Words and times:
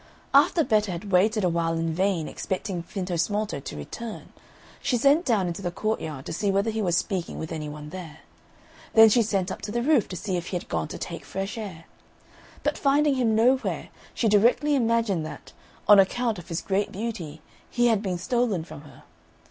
After 0.33 0.63
Betta 0.63 0.89
had 0.91 1.11
waited 1.11 1.43
a 1.43 1.47
while 1.47 1.73
in 1.73 1.93
vain 1.93 2.27
expecting 2.27 2.81
Pintosmalto 2.81 3.59
to 3.59 3.77
return, 3.77 4.33
she 4.81 4.97
sent 4.97 5.25
down 5.25 5.45
into 5.45 5.61
the 5.61 5.69
courtyard 5.69 6.25
to 6.25 6.33
see 6.33 6.49
whether 6.49 6.71
he 6.71 6.81
were 6.81 6.91
speaking 6.91 7.37
with 7.37 7.51
any 7.51 7.69
one 7.69 7.89
there; 7.91 8.21
then 8.95 9.09
she 9.09 9.21
sent 9.21 9.51
up 9.51 9.61
to 9.61 9.71
the 9.71 9.83
roof 9.83 10.07
to 10.07 10.15
see 10.15 10.37
if 10.37 10.47
he 10.47 10.55
had 10.57 10.67
gone 10.67 10.87
to 10.87 10.97
take 10.97 11.23
fresh 11.23 11.55
air; 11.55 11.85
but 12.63 12.79
finding 12.79 13.13
him 13.13 13.35
nowhere, 13.35 13.89
she 14.15 14.27
directly 14.27 14.73
imagined 14.73 15.23
that, 15.23 15.53
on 15.87 15.99
account 15.99 16.39
of 16.39 16.47
his 16.49 16.61
great 16.63 16.91
beauty, 16.91 17.39
he 17.69 17.85
had 17.85 18.01
been 18.01 18.17
stolen 18.17 18.63
from 18.63 18.81
her. 18.81 19.03